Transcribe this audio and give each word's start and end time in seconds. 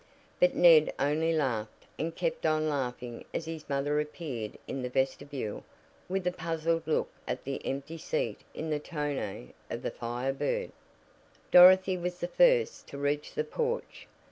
But 0.39 0.55
Ned 0.55 0.91
only 0.97 1.31
laughed, 1.31 1.85
and 1.99 2.15
kept 2.15 2.43
on 2.43 2.67
laughing 2.67 3.23
as 3.35 3.45
his 3.45 3.69
mother 3.69 3.99
appeared 4.01 4.57
in 4.67 4.81
the 4.81 4.89
vestibule 4.89 5.63
with 6.09 6.25
a 6.25 6.31
puzzled 6.31 6.87
look 6.87 7.11
at 7.27 7.43
the 7.43 7.63
empty 7.63 7.99
seat 7.99 8.39
in 8.55 8.71
the 8.71 8.79
tonneau 8.79 9.49
of 9.69 9.83
the 9.83 9.91
Fire 9.91 10.33
Bird. 10.33 10.71
Dorothy 11.51 11.97
was 11.97 12.17
the 12.19 12.27
first 12.27 12.87
to 12.87 12.97
reach 12.97 13.35
the 13.35 13.43
porch. 13.43 14.07